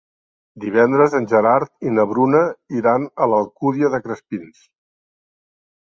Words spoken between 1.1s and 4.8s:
en Gerard i na Bruna iran a l'Alcúdia de Crespins.